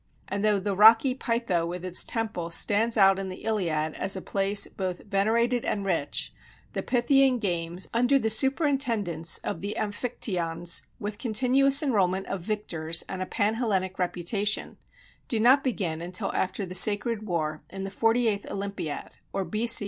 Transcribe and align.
And 0.27 0.43
though 0.43 0.59
the 0.59 0.75
rocky 0.75 1.13
Pytho 1.13 1.67
with 1.67 1.85
its 1.85 2.03
temple 2.03 2.49
stands 2.49 2.97
out 2.97 3.19
in 3.19 3.29
the 3.29 3.43
Iliad 3.43 3.93
as 3.93 4.15
a 4.15 4.19
place 4.23 4.65
both 4.65 5.03
venerated 5.03 5.63
and 5.63 5.85
rich 5.85 6.33
the 6.73 6.81
Pythian 6.81 7.37
games, 7.37 7.87
under 7.93 8.17
the 8.17 8.31
superintendence 8.31 9.37
of 9.43 9.61
the 9.61 9.75
Amphictyons, 9.77 10.81
with 10.99 11.19
continuous 11.19 11.83
enrollment 11.83 12.25
of 12.25 12.41
victors 12.41 13.03
and 13.07 13.21
a 13.21 13.27
pan 13.27 13.53
Hellenic 13.57 13.99
reputation, 13.99 14.77
do 15.27 15.39
not 15.39 15.63
begin 15.63 16.01
until 16.01 16.33
after 16.33 16.65
the 16.65 16.73
Sacred 16.73 17.27
War, 17.27 17.61
in 17.69 17.83
the 17.83 17.91
48th 17.91 18.49
Olympiad, 18.49 19.17
or 19.31 19.45
B.C. 19.45 19.79